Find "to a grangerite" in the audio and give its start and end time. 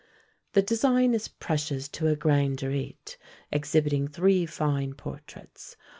1.89-3.17